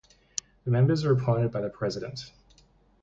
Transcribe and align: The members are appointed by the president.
The 0.65 0.71
members 0.71 1.05
are 1.05 1.11
appointed 1.13 1.51
by 1.51 1.61
the 1.61 1.69
president. 1.69 2.31